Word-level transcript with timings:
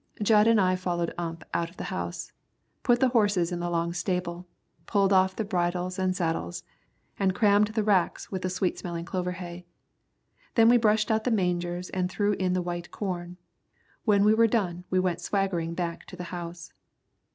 Jud 0.19 0.47
and 0.47 0.59
I 0.59 0.75
followed 0.75 1.13
Ump 1.15 1.43
out 1.53 1.69
of 1.69 1.77
the 1.77 1.83
house, 1.93 2.31
put 2.81 2.99
the 2.99 3.09
horses 3.09 3.51
in 3.51 3.59
the 3.59 3.69
log 3.69 3.93
stable, 3.93 4.47
pulled 4.87 5.13
off 5.13 5.35
the 5.35 5.43
bridles 5.43 5.99
and 5.99 6.15
saddles, 6.15 6.63
and 7.19 7.35
crammed 7.35 7.67
the 7.67 7.83
racks 7.83 8.31
with 8.31 8.41
the 8.41 8.49
sweet 8.49 8.79
smelling 8.79 9.05
clover 9.05 9.33
hay. 9.33 9.67
Then 10.55 10.69
we 10.69 10.77
brushed 10.77 11.11
out 11.11 11.23
the 11.23 11.29
mangers 11.29 11.91
and 11.91 12.09
threw 12.09 12.31
in 12.31 12.53
the 12.53 12.63
white 12.63 12.89
corn. 12.89 13.37
When 14.03 14.25
we 14.25 14.33
were 14.33 14.47
done 14.47 14.85
we 14.89 14.99
went 14.99 15.21
swaggering 15.21 15.75
back 15.75 16.05
to 16.07 16.15
the 16.15 16.23
house. 16.33 16.73